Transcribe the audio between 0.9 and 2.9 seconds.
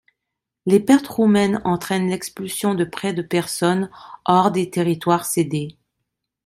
roumaines entraînent l’expulsion de